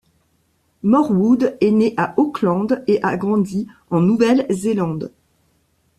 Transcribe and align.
Morwood 0.81 1.57
est 1.61 1.69
né 1.69 1.93
à 1.95 2.15
Auckland 2.17 2.83
et 2.87 3.03
a 3.03 3.15
grandi 3.17 3.67
en 3.91 4.01
Nouvelle-Zélande. 4.01 5.11